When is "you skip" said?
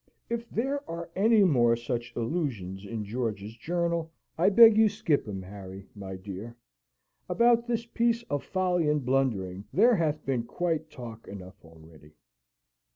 4.75-5.27